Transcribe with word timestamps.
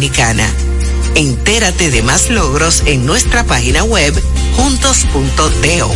Dominicana. 0.00 0.48
Entérate 1.14 1.90
de 1.90 2.00
más 2.00 2.30
logros 2.30 2.82
en 2.86 3.04
nuestra 3.04 3.44
página 3.44 3.84
web 3.84 4.14
juntos.do. 4.56 5.90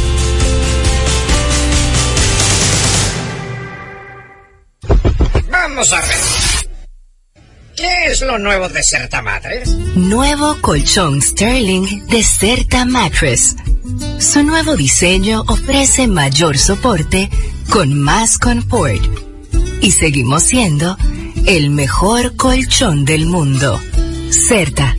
Vamos 5.48 5.92
a 5.94 6.00
ver. 6.02 6.10
¿Qué 7.74 8.04
es 8.08 8.20
lo 8.20 8.38
nuevo 8.38 8.68
de 8.68 8.82
Certa 8.82 9.22
Mattress? 9.22 9.70
Nuevo 9.70 10.60
colchón 10.60 11.22
Sterling 11.22 12.06
de 12.08 12.22
Certa 12.22 12.84
Mattress. 12.84 13.56
Su 14.18 14.42
nuevo 14.42 14.76
diseño 14.76 15.44
ofrece 15.46 16.08
mayor 16.08 16.58
soporte 16.58 17.30
con 17.70 17.98
más 17.98 18.36
confort. 18.36 19.33
Y 19.84 19.90
seguimos 19.90 20.44
siendo 20.44 20.96
el 21.44 21.68
mejor 21.68 22.36
colchón 22.36 23.04
del 23.04 23.26
mundo. 23.26 23.78
Certa. 24.30 24.96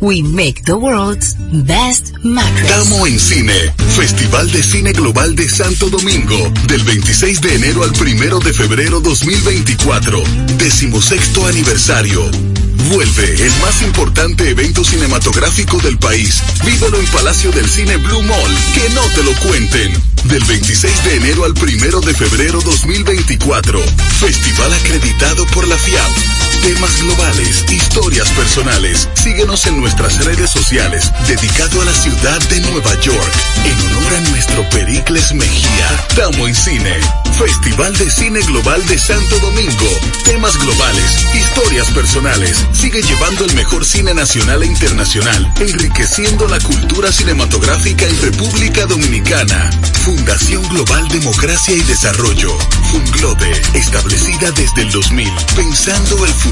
We 0.00 0.22
make 0.22 0.62
the 0.64 0.72
world's 0.72 1.36
best 1.52 2.14
mattress. 2.22 2.66
Tamo 2.66 3.06
en 3.06 3.20
Cine, 3.20 3.74
Festival 3.94 4.50
de 4.50 4.62
Cine 4.62 4.92
Global 4.92 5.36
de 5.36 5.48
Santo 5.50 5.90
Domingo, 5.90 6.50
del 6.66 6.82
26 6.82 7.42
de 7.42 7.54
enero 7.56 7.84
al 7.84 7.90
1 7.90 8.40
de 8.40 8.52
febrero 8.54 9.00
2024, 9.00 10.22
decimosexto 10.56 11.46
aniversario. 11.46 12.51
Vuelve 12.90 13.34
el 13.46 13.52
más 13.60 13.80
importante 13.82 14.50
evento 14.50 14.84
cinematográfico 14.84 15.78
del 15.78 15.98
país. 15.98 16.42
Vívelo 16.64 16.98
en 16.98 17.06
Palacio 17.06 17.50
del 17.52 17.68
Cine 17.68 17.96
Blue 17.96 18.22
Mall. 18.22 18.56
Que 18.74 18.88
no 18.90 19.02
te 19.14 19.22
lo 19.22 19.32
cuenten. 19.40 19.92
Del 20.24 20.44
26 20.44 21.04
de 21.04 21.16
enero 21.16 21.44
al 21.44 21.52
1 21.52 22.00
de 22.00 22.14
febrero 22.14 22.60
2024. 22.60 23.80
Festival 24.20 24.72
acreditado 24.72 25.46
por 25.46 25.66
la 25.68 25.76
FIAP. 25.76 26.51
Temas 26.62 27.02
globales, 27.02 27.64
historias 27.72 28.30
personales. 28.30 29.08
Síguenos 29.14 29.66
en 29.66 29.80
nuestras 29.80 30.24
redes 30.24 30.48
sociales, 30.48 31.12
dedicado 31.26 31.82
a 31.82 31.84
la 31.84 31.92
ciudad 31.92 32.40
de 32.50 32.60
Nueva 32.60 32.94
York, 33.00 33.32
en 33.64 33.96
honor 33.96 34.14
a 34.14 34.20
nuestro 34.30 34.68
Pericles 34.70 35.34
Mejía. 35.34 36.06
Tamo 36.14 36.46
en 36.46 36.54
Cine. 36.54 37.00
Festival 37.36 37.96
de 37.96 38.08
Cine 38.08 38.40
Global 38.42 38.86
de 38.86 38.96
Santo 38.96 39.38
Domingo. 39.40 39.88
Temas 40.24 40.56
globales, 40.58 41.26
historias 41.34 41.88
personales. 41.88 42.64
Sigue 42.72 43.02
llevando 43.02 43.44
el 43.44 43.54
mejor 43.54 43.84
cine 43.84 44.14
nacional 44.14 44.62
e 44.62 44.66
internacional, 44.66 45.52
enriqueciendo 45.58 46.46
la 46.46 46.60
cultura 46.60 47.10
cinematográfica 47.10 48.06
en 48.06 48.22
República 48.22 48.86
Dominicana. 48.86 49.70
Fundación 50.04 50.62
Global 50.68 51.08
Democracia 51.08 51.74
y 51.74 51.80
Desarrollo. 51.80 52.56
Funglobe, 52.90 53.50
establecida 53.74 54.52
desde 54.52 54.82
el 54.82 54.90
2000, 54.92 55.28
pensando 55.56 56.24
el 56.24 56.32
futuro 56.32 56.51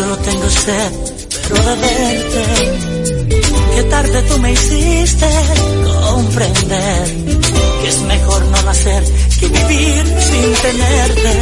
solo 0.00 0.16
tengo 0.18 0.48
sed, 0.48 0.92
pero 1.48 1.62
de 1.64 1.74
verte. 1.76 2.42
Qué 3.74 3.82
tarde 3.84 4.22
tú 4.22 4.38
me 4.38 4.52
hiciste 4.52 5.26
comprender 6.10 7.04
que 7.80 7.88
es 7.88 8.00
mejor 8.02 8.44
no 8.46 8.62
nacer 8.62 9.02
que 9.38 9.48
vivir 9.48 10.04
sin 10.28 10.52
tenerte. 10.66 11.32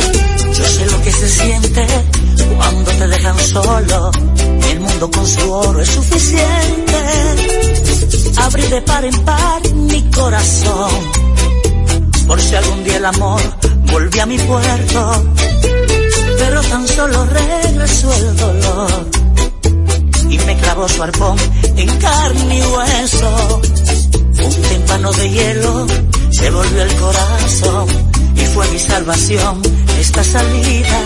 Yo 0.58 0.64
sé 0.64 0.86
lo 0.86 1.02
que 1.02 1.12
se 1.12 1.28
siente 1.28 1.86
cuando 2.56 2.90
te 2.90 3.06
dejan 3.06 3.38
solo. 3.38 4.10
El 4.70 4.80
mundo 4.80 5.10
con 5.10 5.26
su 5.26 5.52
oro 5.52 5.80
es 5.80 5.88
suficiente. 5.88 6.98
Abrí 8.42 8.62
de 8.62 8.82
par 8.82 9.04
en 9.04 9.24
par 9.24 9.74
mi 9.74 10.02
corazón 10.10 10.90
por 12.26 12.40
si 12.40 12.54
algún 12.54 12.84
día 12.84 12.96
el 12.96 13.04
amor 13.06 13.40
volvió 13.90 14.22
a 14.22 14.26
mi 14.26 14.38
puerto, 14.38 15.24
pero 16.38 16.60
tan 16.62 16.86
solo 16.86 17.26
regresó 17.26 18.12
el 18.14 18.36
dolor 18.36 19.10
y 20.30 20.38
me 20.38 20.56
clavó 20.56 20.88
su 20.88 21.02
arpón 21.02 21.36
en 21.76 21.88
carne 21.98 22.58
y 22.58 22.62
hueso. 22.62 23.60
Un 24.44 24.62
tímpano 24.68 25.12
de 25.12 25.30
hielo 25.30 25.86
se 26.30 26.50
volvió 26.50 26.82
el 26.82 26.94
corazón 26.96 27.86
y 28.36 28.44
fue 28.46 28.68
mi 28.68 28.78
salvación 28.78 29.62
esta 29.98 30.22
salida. 30.22 31.00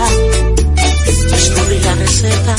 Descubrí 1.31 1.79
la 1.81 1.95
receta 1.95 2.57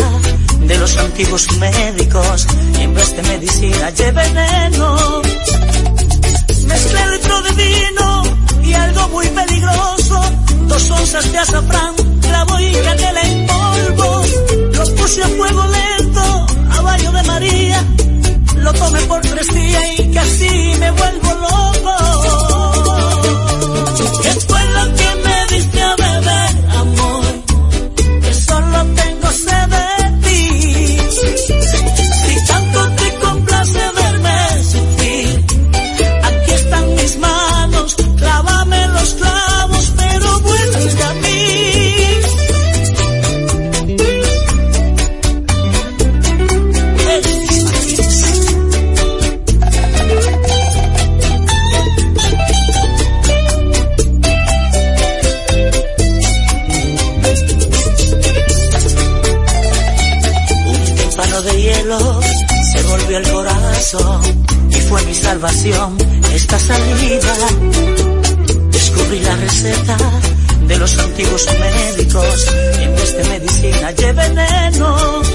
de 0.62 0.78
los 0.78 0.98
antiguos 0.98 1.52
médicos 1.58 2.48
y 2.80 2.82
en 2.82 2.94
vez 2.94 3.16
de 3.16 3.24
medicina 3.24 3.90
llevé 3.92 4.12
veneno. 4.30 5.22
Mezclé 6.68 7.12
litro 7.12 7.42
de 7.42 7.52
vino 7.52 8.24
y 8.64 8.74
algo 8.74 9.10
muy 9.10 9.28
peligroso, 9.28 10.22
dos 10.74 10.90
onzas 10.90 11.32
de 11.32 11.38
azafrán, 11.38 11.94
clavo 12.22 12.60
y 12.60 12.74
canela 12.74 13.22
en 13.22 13.48
polvo. 13.48 14.24
Lo 14.74 14.96
puse 14.96 15.24
a 15.24 15.28
fuego 15.28 15.64
lento, 15.68 16.48
a 16.72 16.82
baño 16.82 17.12
de 17.12 17.24
María, 17.24 17.86
lo 18.58 18.74
tomé 18.74 19.02
por 19.02 19.22
tres 19.22 19.48
días 19.54 19.84
y 20.00 20.12
casi 20.12 20.76
me 20.80 20.92
vuelvo 20.92 21.30
loco. 21.46 21.96
¿Qué 24.24 24.32
fue 24.48 24.64
lo 24.76 24.96
que 24.96 25.23
esta 66.34 66.58
salida. 66.58 67.36
Descubrí 68.72 69.20
la 69.20 69.36
receta 69.36 69.98
de 70.68 70.78
los 70.78 70.98
antiguos 70.98 71.46
médicos 71.60 72.48
en 72.80 72.96
vez 72.96 73.18
de 73.18 73.24
medicina 73.26 73.92
llevé 73.92 74.30
veneno. 74.30 75.33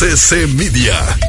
RCC 0.00 0.46
Media. 0.56 1.19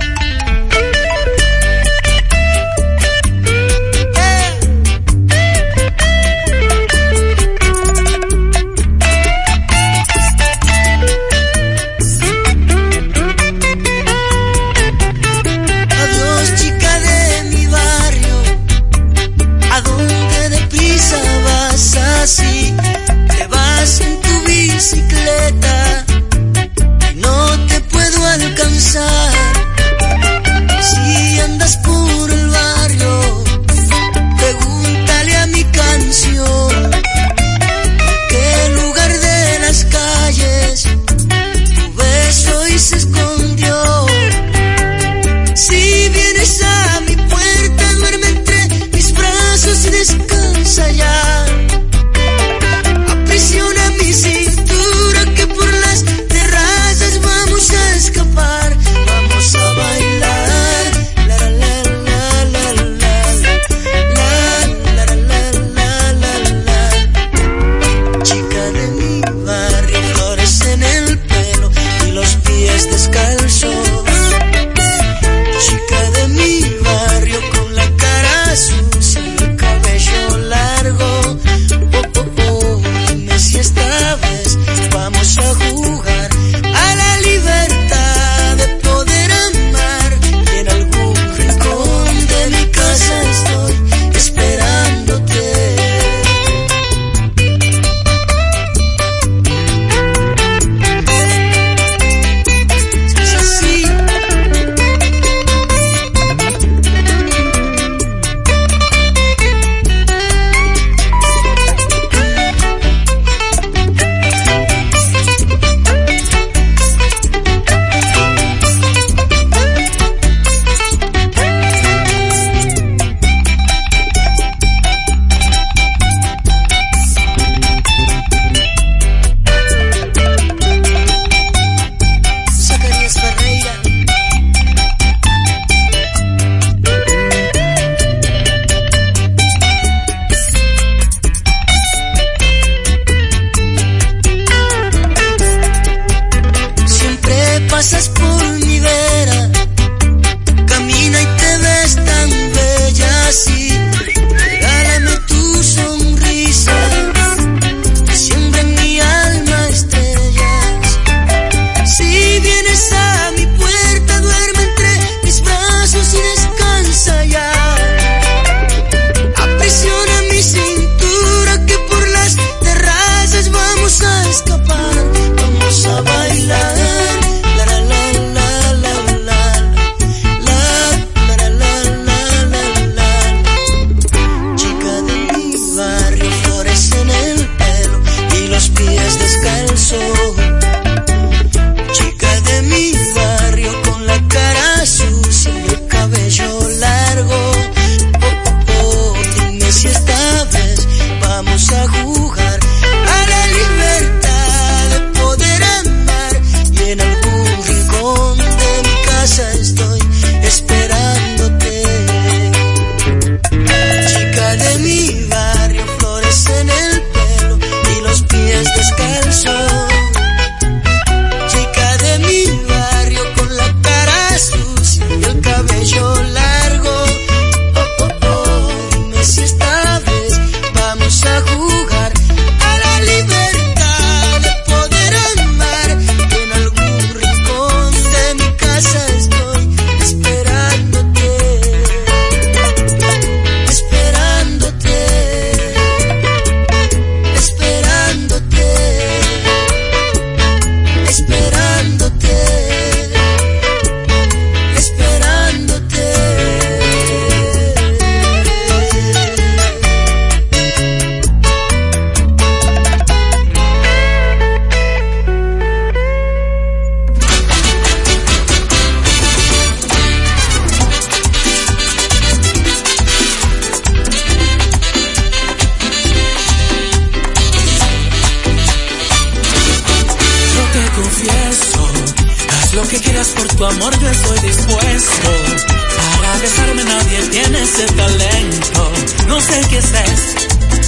Sé 289.51 290.03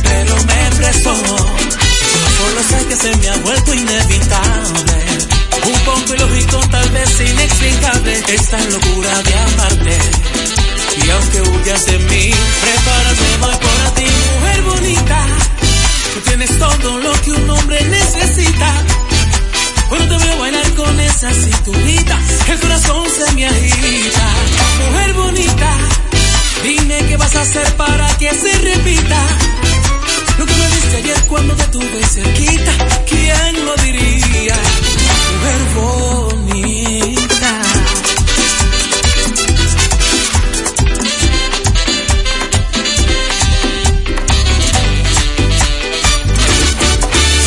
pero 0.03 0.35
me 0.35 0.75
presto. 0.77 1.13
Solo 2.37 2.63
sé 2.69 2.85
que 2.87 2.95
se 2.95 3.15
me 3.17 3.29
ha 3.29 3.37
vuelto 3.37 3.73
inevitable. 3.73 5.03
Un 5.65 5.79
poco 5.85 6.15
ilógico, 6.15 6.59
tal 6.69 6.89
vez 6.91 7.19
inexplicable, 7.19 8.23
esta 8.27 8.57
locura 8.59 9.21
de 9.23 9.33
amarte. 9.33 9.97
Y 10.95 11.09
aunque 11.09 11.41
huyas 11.41 11.85
de 11.85 11.97
mí, 11.99 12.33
prepárate, 12.61 13.37
voy 13.39 13.55
por 13.55 13.93
ti, 13.95 14.05
mujer 14.35 14.61
bonita. 14.63 15.25
Tú 16.13 16.19
tienes 16.27 16.59
todo 16.59 16.97
lo 16.99 17.13
que 17.21 17.31
un 17.31 17.49
hombre 17.49 17.83
necesita. 17.85 18.83
Cuando 19.89 20.17
te 20.17 20.25
veo 20.25 20.39
bailar 20.39 20.73
con 20.75 20.99
esa 20.99 21.33
cinturita, 21.33 22.19
el 22.49 22.59
corazón 22.59 23.05
se 23.09 23.31
me 23.33 23.45
agita. 23.45 24.27
Mujer 24.79 25.13
bonita, 25.13 25.77
dime 26.63 26.97
qué 27.07 27.17
vas 27.17 27.35
a 27.35 27.41
hacer 27.41 27.75
para 27.75 28.07
que 28.17 28.29
se 28.29 28.51
repita. 28.59 29.19
Lo 30.37 30.45
que 30.45 30.53
me 30.55 30.67
diste 30.67 30.97
ayer 30.97 31.23
cuando 31.27 31.55
te 31.55 31.63
tuve 31.65 32.05
cerquita, 32.07 32.71
¿quién 33.07 33.65
lo 33.65 33.75
diría? 33.77 34.55
Mujer 35.33 35.61
bonita. 35.75 37.61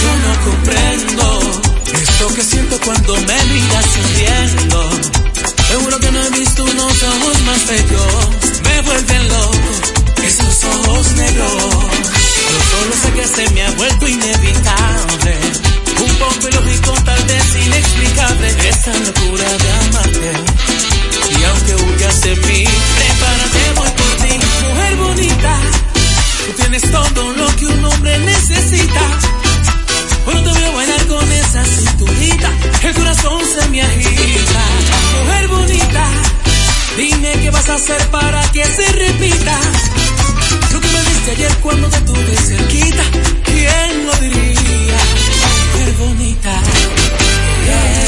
Yo 0.03 0.11
no 0.25 0.33
comprendo 0.45 1.41
eso 2.03 2.35
que 2.35 2.43
siento 2.43 2.79
cuando 2.85 3.17
me 3.17 3.45
miras 3.45 3.87
sonriendo. 3.95 4.91
Seguro 5.69 5.99
que 5.99 6.13
no 6.13 6.23
he 6.23 6.31
visto 6.31 6.65
unos 6.65 7.03
ojos 7.03 7.41
más 7.43 7.67
bellos, 7.67 8.29
se 13.27 13.49
me 13.51 13.63
ha 13.63 13.71
vuelto 13.73 14.07
inevitable. 14.07 15.37
Un 16.01 16.15
poco 16.17 16.49
ilógico, 16.49 16.93
tal 17.05 17.23
vez 17.25 17.45
inexplicable. 17.67 18.49
Esta 18.69 18.93
locura 18.95 19.45
de 19.45 19.73
amarte. 19.73 20.33
Y 21.31 21.45
aunque 21.45 21.75
huyas 21.75 22.21
de 22.23 22.37
mí, 22.37 22.65
prepárate, 22.97 23.73
voy 23.77 23.91
por 23.91 24.17
ti. 24.23 24.39
Mujer 24.69 24.97
bonita, 24.97 25.61
tú 26.47 26.53
tienes 26.53 26.83
todo 26.91 27.33
lo 27.33 27.57
que 27.57 27.67
un 27.67 27.85
hombre 27.85 28.19
necesita. 28.21 29.01
Cuando 30.25 30.53
te 30.53 30.59
veo 30.61 30.73
bailar 30.73 31.07
con 31.07 31.33
esa 31.33 31.65
cinturita, 31.65 32.51
el 32.83 32.95
corazón 32.95 33.41
se 33.45 33.69
me 33.71 33.83
agita. 33.83 34.65
Mujer 35.25 35.49
bonita, 35.49 36.09
dime 36.97 37.33
qué 37.43 37.51
vas 37.51 37.69
a 37.69 37.75
hacer 37.75 38.07
para 38.09 38.41
que 38.53 38.65
se 38.65 38.93
repita. 38.93 39.59
Diste 41.27 41.43
ayer 41.43 41.59
cuando 41.61 41.89
te 41.89 42.01
tuve 42.03 42.37
cerquita, 42.37 43.03
¿quién 43.43 44.07
lo 44.07 44.13
diría? 44.15 44.97
Mujer 45.73 45.95
bonita. 45.99 46.63
Yeah. 47.67 48.06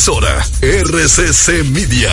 emisora, 0.00 0.42
RCC 0.62 1.62
Media. 1.64 2.10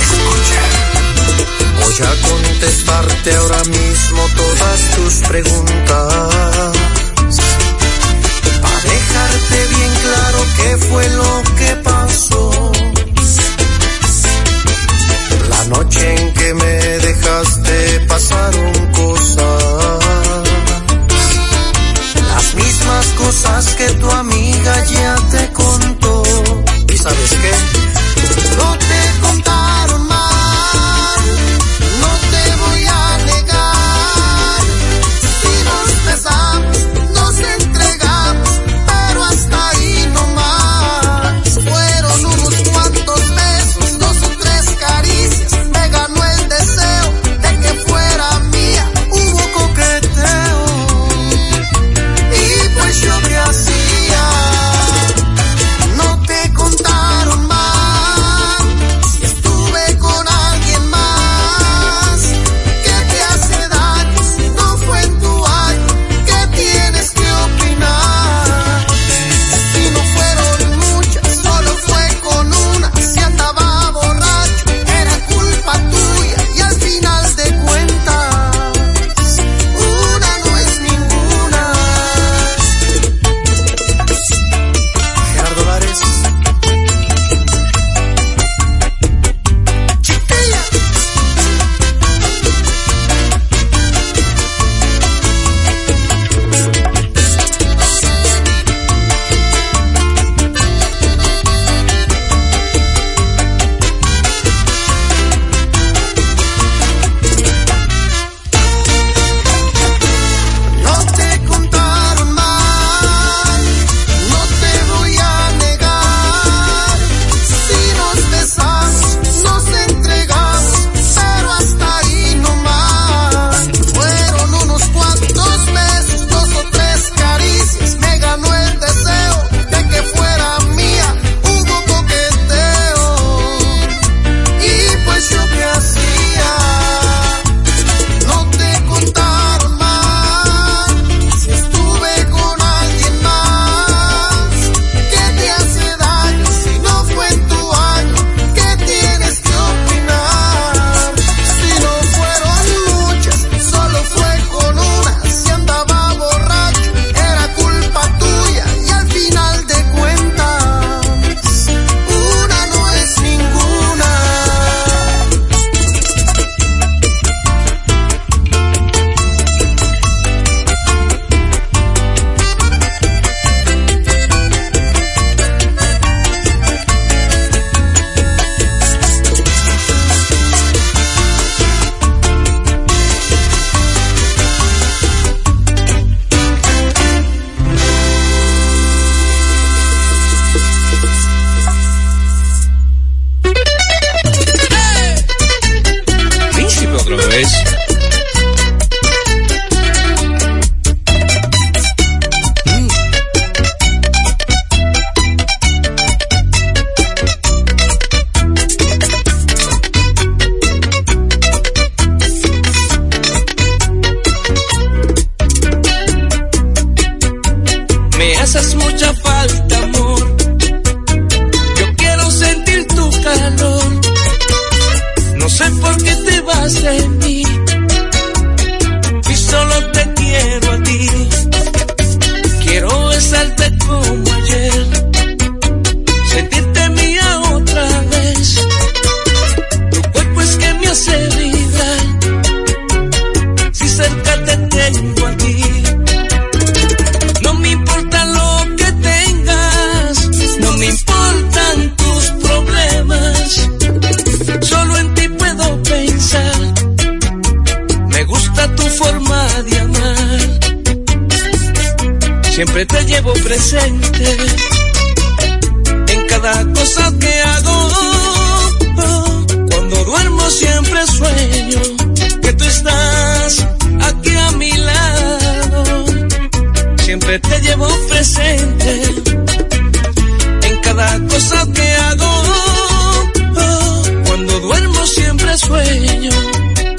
Escucha. 0.00 0.62
Voy 1.80 1.94
a 2.02 2.28
contestarte 2.28 3.34
ahora 3.36 3.64
mismo 3.66 4.28
todas 4.34 4.90
tus 4.96 5.28
preguntas 5.28 5.73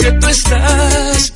que 0.05 0.11
tú 0.11 0.27
estás. 0.27 1.34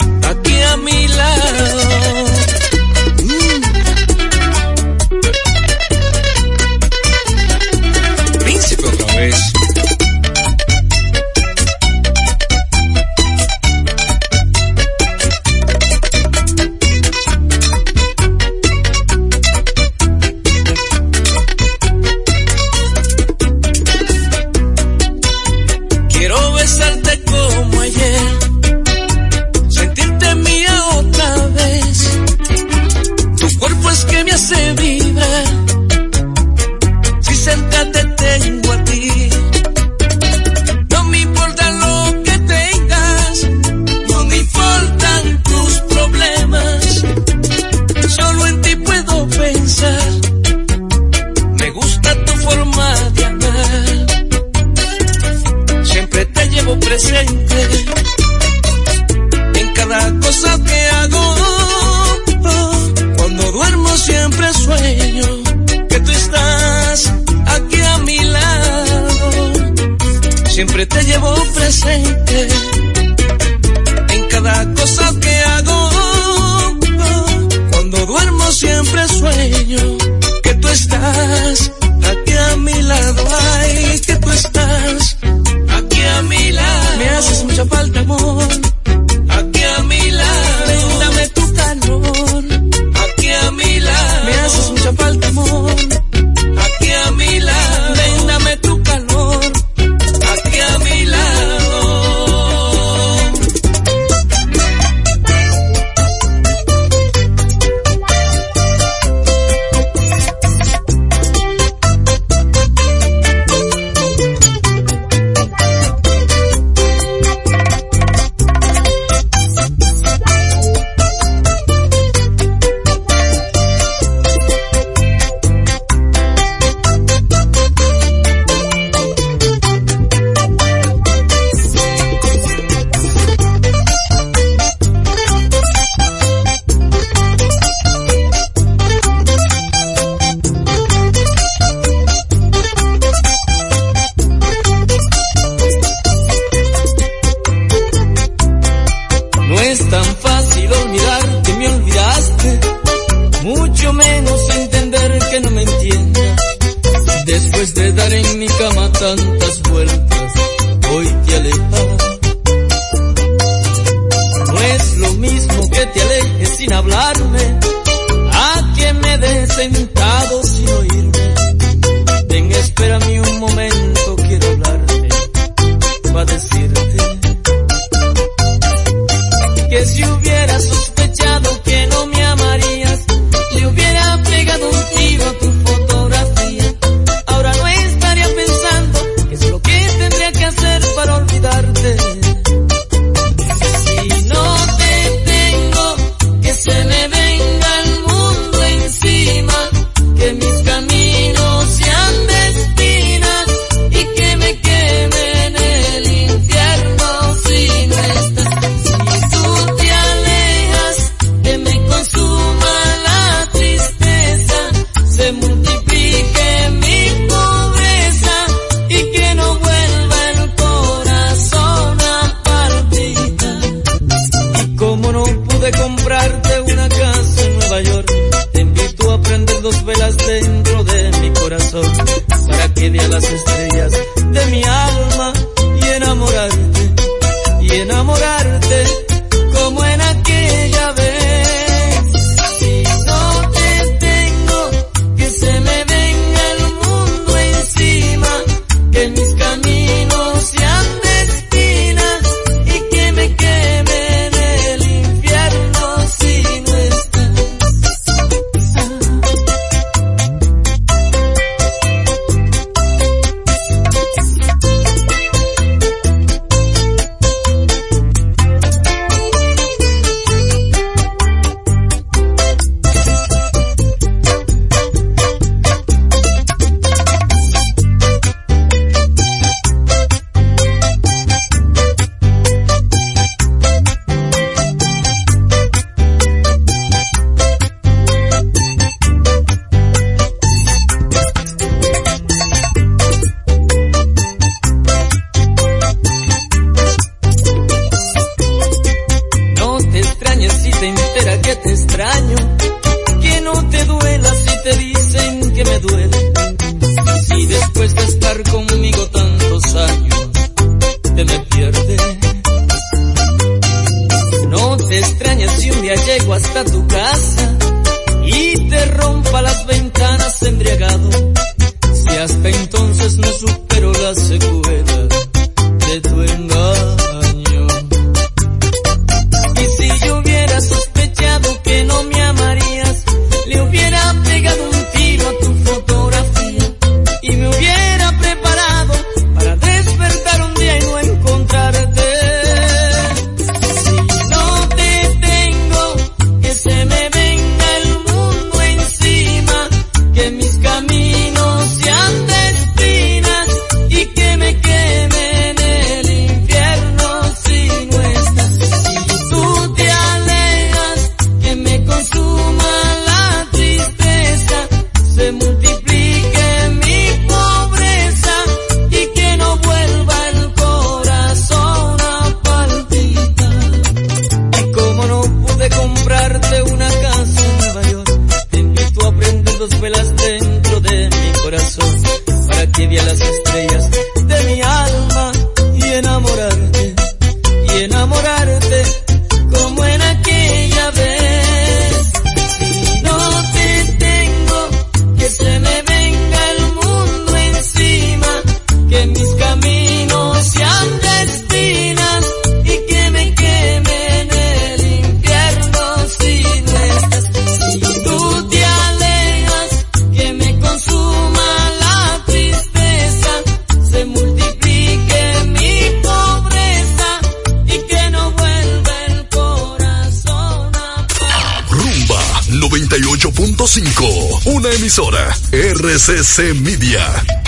RCC 426.00 426.54
Media. 426.64 427.39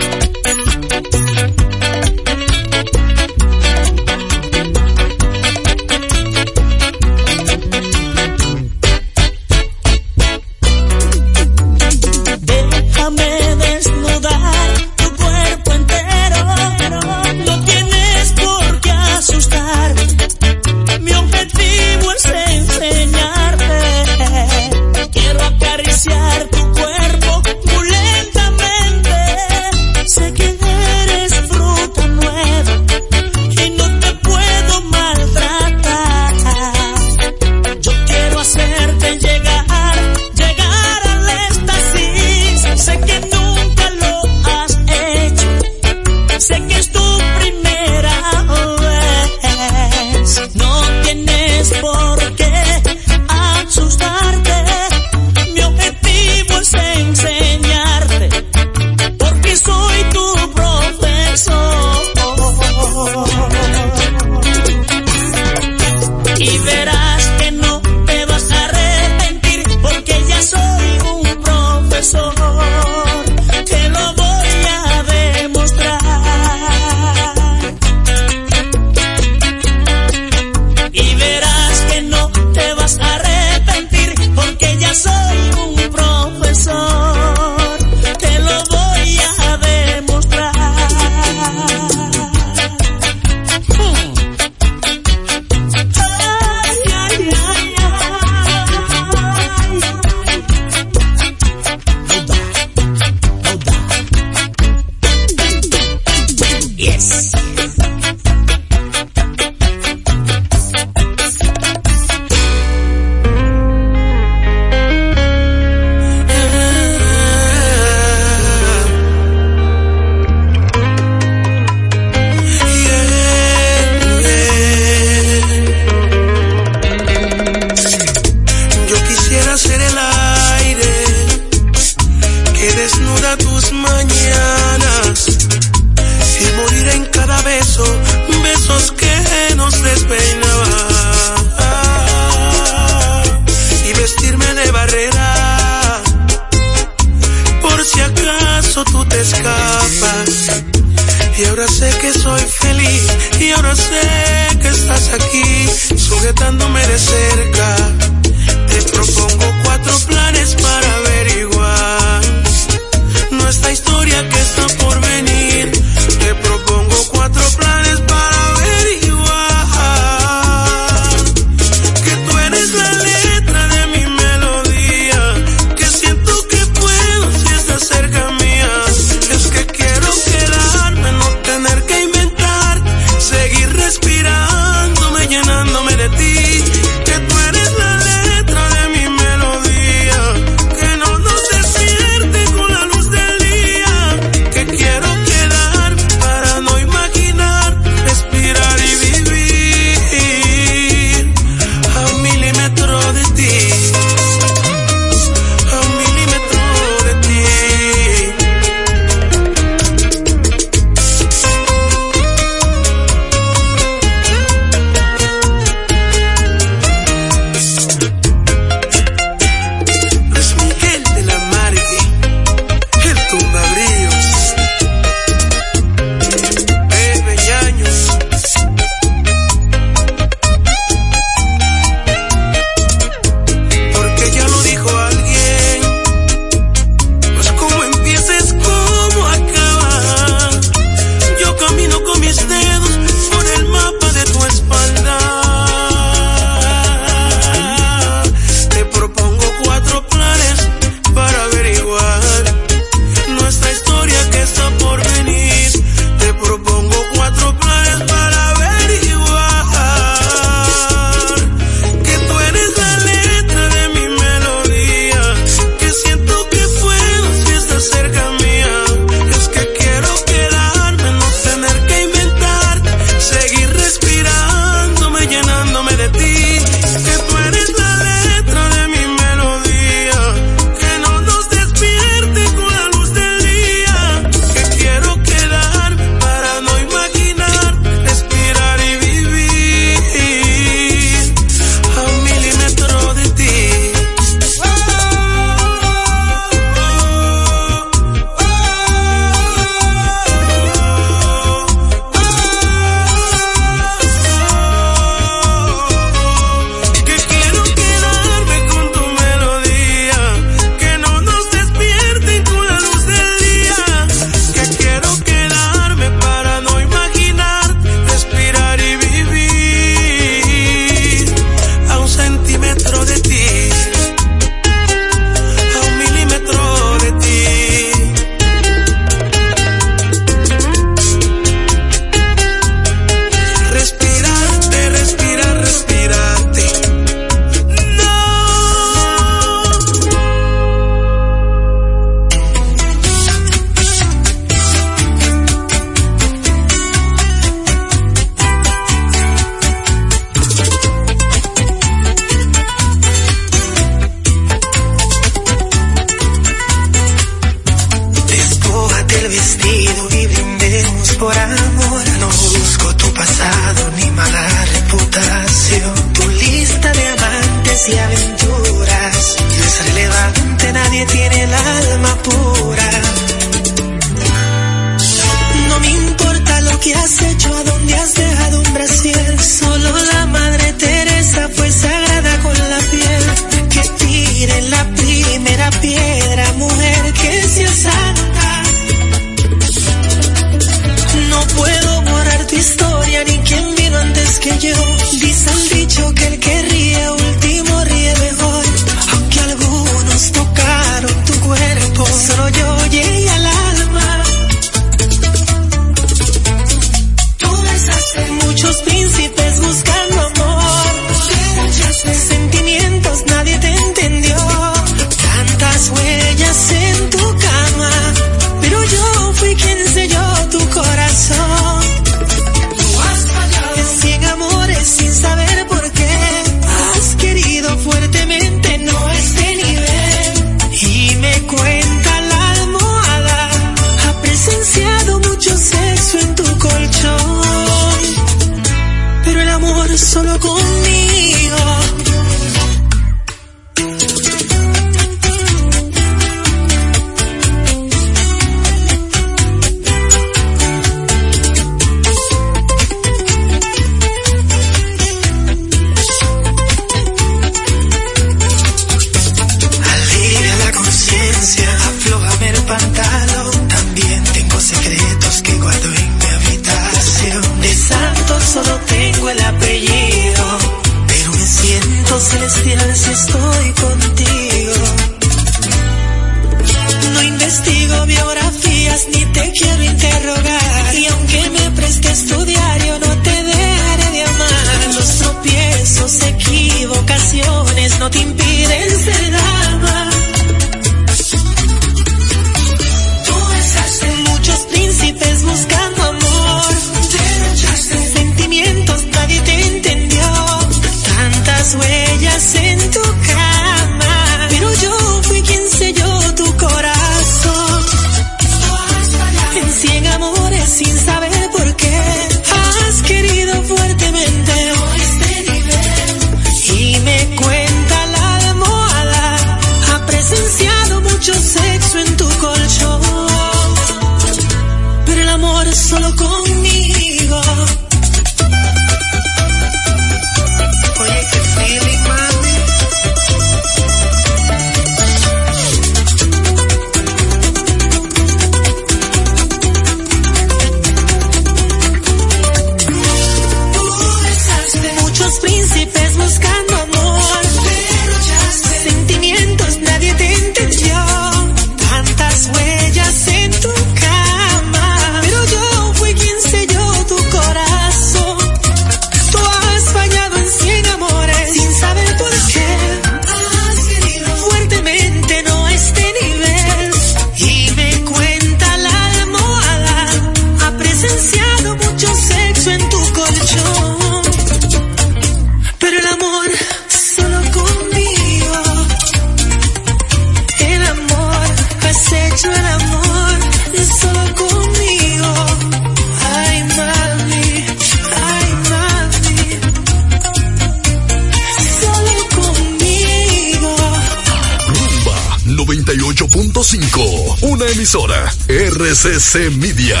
emisora 597.76 598.32
RCC 598.48 599.50
Media. 599.56 600.00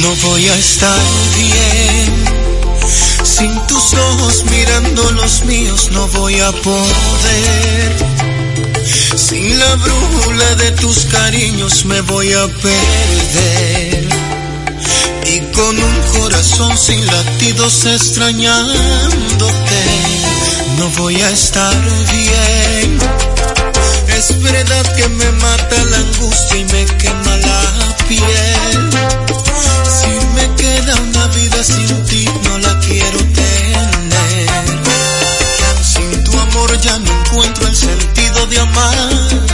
No 0.00 0.14
voy 0.22 0.48
a 0.48 0.56
estar 0.56 1.00
bien 1.36 2.24
sin 3.24 3.66
tus 3.66 3.94
ojos 3.94 4.44
mirando 4.44 5.10
los 5.10 5.44
míos, 5.46 5.88
no 5.90 6.06
voy 6.08 6.38
a 6.38 6.52
poder. 6.52 7.92
Sin 9.16 9.58
la 9.58 9.74
brújula 9.74 10.54
de 10.54 10.70
tus 10.72 10.98
cariños 11.06 11.84
me 11.86 12.00
voy 12.02 12.32
a 12.32 12.46
perder. 12.46 14.08
Y 15.26 15.40
con 15.52 15.76
un 15.82 15.93
corazón 16.18 16.76
sin 16.76 17.04
latidos 17.06 17.84
extrañándote. 17.86 19.82
No 20.78 20.88
voy 20.98 21.20
a 21.20 21.30
estar 21.30 21.74
bien. 22.12 22.98
Es 24.08 24.42
verdad 24.42 24.96
que 24.96 25.08
me 25.08 25.32
mata 25.32 25.84
la 25.90 25.98
angustia 25.98 26.56
y 26.58 26.64
me 26.64 26.84
quema 26.84 27.36
la 27.36 27.96
piel. 28.08 28.90
Si 30.00 30.26
me 30.34 30.54
queda 30.56 30.94
una 30.96 31.26
vida 31.28 31.64
sin 31.64 32.04
ti, 32.04 32.28
no 32.44 32.58
la 32.58 32.78
quiero 32.80 33.18
tener. 33.18 34.48
Sin 35.82 36.24
tu 36.24 36.38
amor 36.38 36.78
ya 36.80 36.98
no 36.98 37.10
encuentro 37.20 37.66
el 37.66 37.76
sentido 37.76 38.46
de 38.46 38.58
amar 38.60 39.53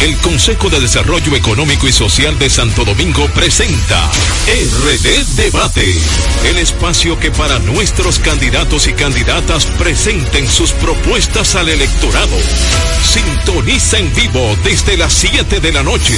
El 0.00 0.16
Consejo 0.18 0.68
de 0.68 0.78
Desarrollo 0.78 1.34
Económico 1.34 1.88
y 1.88 1.92
Social 1.92 2.38
de 2.38 2.50
Santo 2.50 2.84
Domingo 2.84 3.26
presenta 3.34 4.10
RD 4.46 5.24
Debate, 5.36 5.98
el 6.50 6.58
espacio 6.58 7.18
que 7.18 7.30
para 7.30 7.58
nuestros 7.60 8.18
candidatos 8.18 8.88
y 8.88 8.92
candidatas 8.92 9.64
presenten 9.78 10.48
sus 10.48 10.72
propuestas 10.72 11.54
al 11.54 11.70
electorado. 11.70 12.36
Sintoniza 13.02 13.98
en 13.98 14.14
vivo 14.14 14.56
desde 14.64 14.98
las 14.98 15.14
7 15.14 15.60
de 15.60 15.72
la 15.72 15.82
noche. 15.82 16.14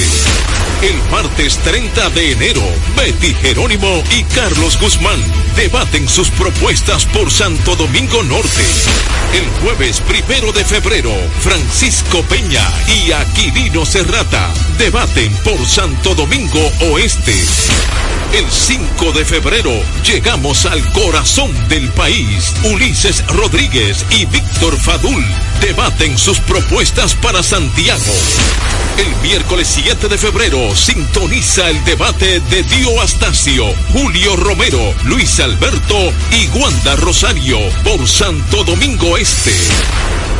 El 0.81 1.01
martes 1.09 1.57
30 1.59 2.09
de 2.09 2.31
enero, 2.33 2.61
Betty 2.97 3.33
Jerónimo 3.35 4.03
y 4.17 4.23
Carlos 4.23 4.77
Guzmán 4.79 5.23
debaten 5.59 6.07
sus 6.07 6.29
propuestas 6.29 7.05
por 7.05 7.29
Santo 7.29 7.75
Domingo 7.75 8.23
Norte. 8.23 8.65
El 9.33 9.45
jueves 9.61 9.99
primero 9.99 10.53
de 10.53 10.63
febrero, 10.63 11.11
Francisco 11.41 12.23
Peña 12.23 12.65
y 12.87 13.11
Aquilino 13.11 13.85
Serrata 13.85 14.53
debaten 14.77 15.33
por 15.43 15.59
Santo 15.67 16.15
Domingo 16.15 16.61
Oeste. 16.93 17.35
El 18.31 18.49
5 18.49 19.11
de 19.11 19.25
febrero 19.25 19.71
llegamos 20.03 20.65
al 20.65 20.81
corazón 20.93 21.51
del 21.67 21.89
país. 21.89 22.53
Ulises 22.63 23.25
Rodríguez 23.27 24.05
y 24.11 24.25
Víctor 24.27 24.79
Fadul 24.79 25.25
debaten 25.59 26.17
sus 26.17 26.39
propuestas 26.39 27.15
para 27.15 27.43
Santiago. 27.43 28.13
El 28.97 29.15
miércoles 29.23 29.67
7 29.67 30.09
de 30.09 30.17
febrero 30.17 30.75
sintoniza 30.75 31.69
el 31.69 31.83
debate 31.85 32.39
de 32.41 32.63
Dio 32.63 33.01
Astacio, 33.01 33.65
Julio 33.93 34.35
Romero, 34.35 34.93
Luis 35.05 35.39
y 36.31 36.47
Wanda 36.57 36.95
Rosario 36.97 37.57
por 37.83 38.07
Santo 38.07 38.63
Domingo 38.63 39.17
Este. 39.17 39.51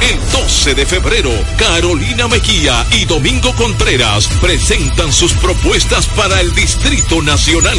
El 0.01 0.31
12 0.31 0.75
de 0.75 0.85
febrero, 0.85 1.31
Carolina 1.57 2.27
Mejía 2.27 2.85
y 2.91 3.05
Domingo 3.05 3.53
Contreras 3.55 4.27
presentan 4.39 5.11
sus 5.11 5.33
propuestas 5.33 6.07
para 6.07 6.39
el 6.39 6.55
Distrito 6.55 7.21
Nacional. 7.21 7.77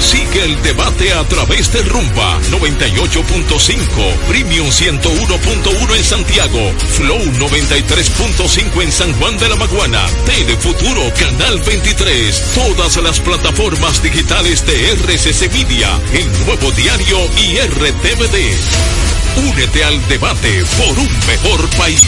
Sigue 0.00 0.44
el 0.44 0.62
debate 0.62 1.12
a 1.12 1.24
través 1.24 1.72
de 1.72 1.82
Rumba 1.82 2.38
98.5, 2.50 4.16
Premium 4.28 4.66
101.1 4.68 5.96
en 5.96 6.04
Santiago, 6.04 6.72
Flow 6.90 7.18
93.5 7.18 8.82
en 8.82 8.92
San 8.92 9.12
Juan 9.14 9.38
de 9.38 9.48
la 9.48 9.56
Maguana, 9.56 10.06
Telefuturo 10.26 11.12
Canal 11.18 11.60
23, 11.60 12.42
todas 12.54 12.96
las 12.98 13.20
plataformas 13.20 14.02
digitales 14.02 14.66
de 14.66 14.92
RCC 14.92 15.52
Media, 15.52 15.98
el 16.12 16.30
nuevo 16.46 16.70
diario 16.72 17.18
y 17.36 17.58
RTVD. 17.58 19.48
Únete 19.48 19.84
al 19.84 20.08
debate 20.08 20.64
por 20.76 20.98
un 20.98 21.08
mejor 21.26 21.68
país. 21.70 22.02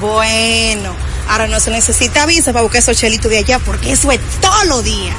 Bueno, 0.00 0.94
ahora 1.28 1.46
no 1.46 1.60
se 1.60 1.70
necesita 1.70 2.26
visa 2.26 2.52
para 2.52 2.62
buscar 2.62 2.80
esos 2.80 2.96
chelitos 2.96 3.30
de 3.30 3.38
allá 3.38 3.58
porque 3.58 3.92
eso 3.92 4.10
es 4.10 4.20
todo 4.40 4.64
lo 4.64 4.82
día. 4.82 5.14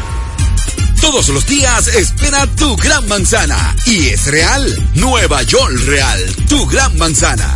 Todos 1.02 1.30
los 1.30 1.46
días 1.46 1.88
espera 1.88 2.48
tu 2.48 2.76
gran 2.78 3.08
manzana. 3.08 3.76
Y 3.86 4.10
es 4.10 4.26
real. 4.28 4.90
Nueva 4.96 5.44
York 5.44 5.74
Real. 5.86 6.36
Tu 6.50 6.66
gran 6.66 6.98
manzana. 6.98 7.56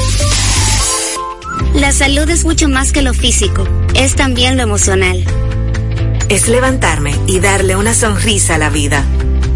La 1.74 1.92
salud 1.92 2.28
es 2.30 2.44
mucho 2.44 2.68
más 2.68 2.92
que 2.92 3.02
lo 3.02 3.14
físico, 3.14 3.66
es 3.94 4.14
también 4.14 4.56
lo 4.56 4.62
emocional. 4.62 5.24
Es 6.28 6.46
levantarme 6.48 7.18
y 7.26 7.40
darle 7.40 7.74
una 7.76 7.94
sonrisa 7.94 8.56
a 8.56 8.58
la 8.58 8.70
vida. 8.70 9.04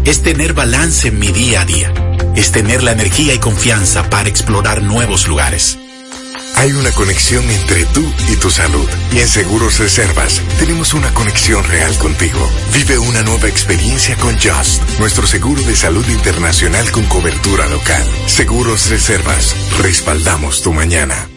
Es 0.05 0.21
tener 0.21 0.53
balance 0.53 1.09
en 1.09 1.19
mi 1.19 1.31
día 1.31 1.61
a 1.61 1.65
día. 1.65 2.08
Es 2.39 2.53
tener 2.53 2.83
la 2.83 2.93
energía 2.93 3.33
y 3.33 3.37
confianza 3.37 4.09
para 4.09 4.29
explorar 4.29 4.81
nuevos 4.81 5.27
lugares. 5.27 5.77
Hay 6.55 6.71
una 6.71 6.89
conexión 6.93 7.43
entre 7.51 7.83
tú 7.87 8.09
y 8.31 8.37
tu 8.37 8.49
salud. 8.49 8.87
Y 9.13 9.19
en 9.19 9.27
Seguros 9.27 9.77
Reservas 9.77 10.41
tenemos 10.57 10.93
una 10.93 11.13
conexión 11.13 11.61
real 11.65 11.93
contigo. 11.97 12.39
Vive 12.73 12.97
una 12.97 13.23
nueva 13.23 13.49
experiencia 13.49 14.15
con 14.15 14.35
Just, 14.35 14.81
nuestro 14.99 15.27
seguro 15.27 15.61
de 15.63 15.75
salud 15.75 16.07
internacional 16.07 16.89
con 16.91 17.03
cobertura 17.07 17.67
local. 17.67 18.07
Seguros 18.25 18.89
Reservas, 18.89 19.53
respaldamos 19.79 20.61
tu 20.61 20.71
mañana. 20.71 21.27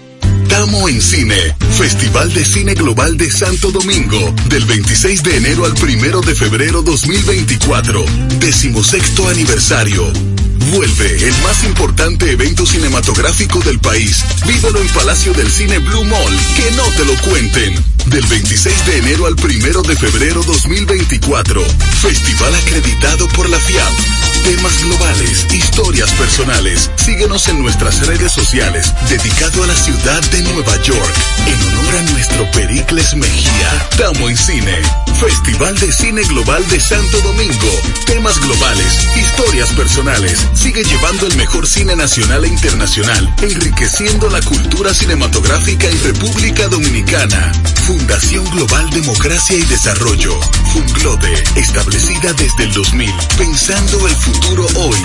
Tamo 0.49 0.89
en 0.89 1.03
Cine, 1.03 1.57
Festival 1.79 2.33
de 2.33 2.45
Cine 2.45 2.75
Global 2.75 3.17
de 3.17 3.29
Santo 3.29 3.73
Domingo, 3.73 4.33
del 4.49 4.67
26 4.67 5.25
de 5.25 5.37
enero 5.39 5.65
al 5.65 5.73
1 5.73 6.21
de 6.21 6.35
febrero 6.37 6.81
2024, 6.83 8.05
decimosexto 8.39 9.27
aniversario. 9.29 10.13
Vuelve 10.71 11.29
el 11.29 11.35
más 11.43 11.65
importante 11.65 12.31
evento 12.31 12.65
cinematográfico 12.65 13.59
del 13.61 13.81
país. 13.81 14.25
Vívelo 14.47 14.81
en 14.81 14.89
Palacio 14.89 15.33
del 15.35 15.51
Cine 15.51 15.79
Blue 15.79 16.05
Mall. 16.05 16.39
Que 16.57 16.71
no 16.77 16.85
te 16.97 17.05
lo 17.05 17.17
cuenten. 17.23 17.92
Del 18.07 18.27
26 18.27 18.87
de 18.87 18.99
enero 18.99 19.27
al 19.27 19.35
1 19.35 19.83
de 19.83 19.97
febrero 19.97 20.43
2024. 20.43 21.63
Festival 22.01 22.55
acreditado 22.55 23.29
por 23.29 23.49
la 23.49 23.59
FIAP. 23.59 23.93
Temas 24.45 24.83
globales, 24.83 25.47
historias 25.53 26.11
personales. 26.13 26.91
Síguenos 26.97 27.47
en 27.49 27.63
nuestras 27.63 28.05
redes 28.07 28.33
sociales, 28.33 28.93
dedicado 29.09 29.63
a 29.63 29.69
la 29.69 29.77
ciudad 29.77 30.21
de 30.31 30.43
Nueva 30.43 30.77
York, 30.83 31.15
en 31.47 31.63
honor 31.63 31.97
a 31.97 32.03
nuestro 32.13 32.51
Pericles 32.51 33.15
Mejía. 33.15 33.89
Tamo 33.97 34.29
en 34.29 34.37
Cine. 34.37 34.79
Festival 35.21 35.79
de 35.79 35.93
Cine 35.93 36.23
Global 36.23 36.67
de 36.69 36.81
Santo 36.81 37.21
Domingo. 37.21 37.81
Temas 38.07 38.41
globales, 38.41 39.09
historias 39.17 39.71
personales. 39.71 40.45
sigue 40.55 40.83
llevando 40.83 41.29
el 41.29 41.37
mejor 41.37 41.67
cine 41.67 41.95
nacional 41.95 42.45
e 42.45 42.49
internacional, 42.49 43.33
enriqueciendo 43.41 44.29
la 44.29 44.43
cultura 44.43 44.93
cinematográfica 44.93 45.87
en 45.89 46.03
República 46.03 46.67
Dominicana. 46.67 47.53
Fundación 47.93 48.43
Global 48.53 48.89
Democracia 48.89 49.55
y 49.55 49.63
Desarrollo. 49.65 50.41
Funglode, 50.73 51.45
establecida 51.57 52.33
desde 52.33 52.65
el 52.65 52.73
2000, 52.73 53.15
pensando 53.37 54.09
el 54.09 54.15
futuro 54.15 54.67
hoy. 54.77 54.97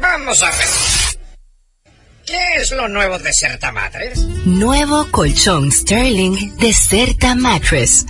Vamos 0.00 0.42
a 0.44 0.50
ver. 0.50 0.68
¿Qué 2.24 2.38
es 2.62 2.70
lo 2.70 2.86
nuevo 2.86 3.18
de 3.18 3.32
Certa 3.32 3.72
Mattress? 3.72 4.20
Nuevo 4.46 5.10
colchón 5.10 5.72
Sterling 5.72 6.56
de 6.58 6.72
Certa 6.72 7.34
Mattress. 7.34 8.06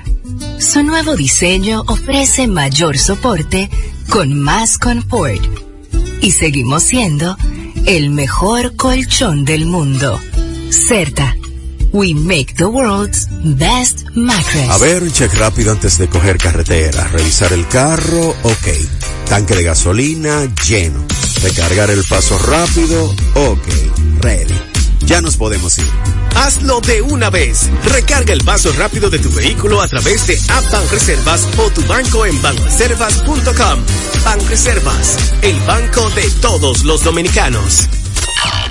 Su 0.60 0.82
nuevo 0.82 1.16
diseño 1.16 1.82
ofrece 1.86 2.46
mayor 2.46 2.98
soporte 2.98 3.70
con 4.10 4.38
más 4.38 4.76
confort. 4.76 5.42
Y 6.20 6.30
seguimos 6.32 6.82
siendo 6.82 7.38
el 7.86 8.10
mejor 8.10 8.76
colchón 8.76 9.46
del 9.46 9.64
mundo. 9.64 10.20
Certa. 10.68 11.34
We 11.94 12.12
make 12.12 12.56
the 12.56 12.68
world's 12.68 13.28
best 13.56 14.16
mattress. 14.16 14.68
A 14.68 14.78
ver, 14.78 15.04
un 15.04 15.12
check 15.12 15.32
rápido 15.34 15.70
antes 15.70 15.96
de 15.96 16.08
coger 16.08 16.38
carretera. 16.38 17.06
Revisar 17.06 17.52
el 17.52 17.68
carro, 17.68 18.30
ok. 18.42 18.68
Tanque 19.28 19.54
de 19.54 19.62
gasolina, 19.62 20.52
lleno. 20.66 21.04
Recargar 21.40 21.90
el 21.90 22.02
paso 22.02 22.36
rápido, 22.36 23.14
ok. 23.34 23.68
Ready. 24.22 24.54
Ya 25.06 25.20
nos 25.20 25.36
podemos 25.36 25.78
ir. 25.78 25.86
Hazlo 26.34 26.80
de 26.80 27.00
una 27.00 27.30
vez. 27.30 27.70
Recarga 27.84 28.34
el 28.34 28.42
paso 28.42 28.72
rápido 28.72 29.08
de 29.08 29.20
tu 29.20 29.30
vehículo 29.30 29.80
a 29.80 29.86
través 29.86 30.26
de 30.26 30.36
App 30.48 30.90
Reservas 30.90 31.46
o 31.58 31.70
tu 31.70 31.82
banco 31.82 32.26
en 32.26 32.42
banreservas.com. 32.42 33.84
Reservas, 34.48 35.16
el 35.42 35.60
banco 35.60 36.10
de 36.10 36.28
todos 36.40 36.82
los 36.82 37.04
dominicanos. 37.04 37.88